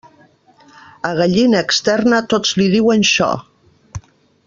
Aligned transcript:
A 1.09 1.11
gallina 1.19 1.61
externa, 1.65 2.23
tots 2.35 2.57
li 2.61 2.67
diuen 2.77 3.07
xo. 3.15 3.29